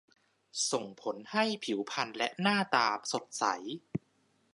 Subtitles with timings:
[0.71, 3.45] ส่งผลให้ผิวพรรณและหน้าตาสดใส